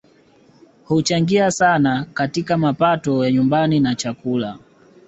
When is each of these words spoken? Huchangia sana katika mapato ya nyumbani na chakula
Huchangia 0.85 1.51
sana 1.51 2.05
katika 2.13 2.57
mapato 2.57 3.25
ya 3.25 3.31
nyumbani 3.31 3.79
na 3.79 3.95
chakula 3.95 4.59